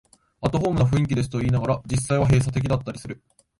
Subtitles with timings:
[0.41, 3.21] アットホームな雰囲気ですと言いながら、実際は閉鎖的だったりする